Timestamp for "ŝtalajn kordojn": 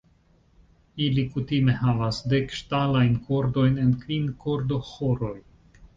2.61-3.77